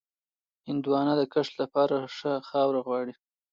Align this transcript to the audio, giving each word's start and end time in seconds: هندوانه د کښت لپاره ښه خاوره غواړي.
هندوانه 0.67 1.13
د 1.17 1.21
کښت 1.33 1.53
لپاره 1.61 1.95
ښه 2.17 2.33
خاوره 2.49 2.81
غواړي. 2.87 3.13